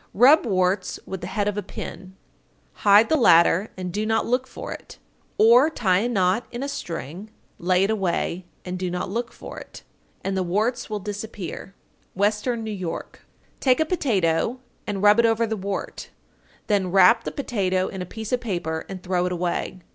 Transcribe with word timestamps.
_916. 0.14 0.22
Rub 0.24 0.46
warts 0.50 0.98
with 1.04 1.20
the 1.20 1.26
head 1.26 1.46
of 1.46 1.58
a 1.58 1.62
pin; 1.62 2.16
hide 2.72 3.10
the 3.10 3.16
latter 3.18 3.68
and 3.76 3.92
do 3.92 4.06
not 4.06 4.24
look 4.24 4.46
for 4.46 4.72
it, 4.72 4.96
or 5.36 5.68
tie 5.68 5.98
a 5.98 6.08
knot 6.08 6.46
in 6.50 6.62
a 6.62 6.70
string, 6.70 7.28
lay 7.58 7.84
it 7.84 7.90
away, 7.90 8.46
and 8.64 8.78
do 8.78 8.90
not 8.90 9.10
look 9.10 9.30
for 9.30 9.58
it, 9.58 9.82
and 10.24 10.38
the 10.38 10.42
warts 10.42 10.88
will 10.88 11.00
disappear. 11.00 11.74
Western 12.14 12.64
New 12.64 12.70
York. 12.70 13.26
917. 13.60 13.60
Take 13.60 13.80
a 13.80 13.84
potato 13.84 14.60
and 14.86 15.02
rub 15.02 15.18
it 15.18 15.26
over 15.26 15.46
the 15.46 15.54
wart, 15.54 16.08
then 16.66 16.90
wrap 16.90 17.24
the 17.24 17.30
potato 17.30 17.88
in 17.88 18.00
a 18.00 18.06
piece 18.06 18.32
of 18.32 18.40
paper 18.40 18.86
and 18.88 19.02
throw 19.02 19.26
it 19.26 19.32
away. 19.32 19.80